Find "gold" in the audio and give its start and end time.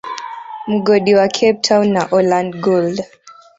2.63-2.97